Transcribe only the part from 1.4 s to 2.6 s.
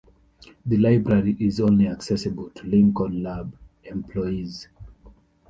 only accessible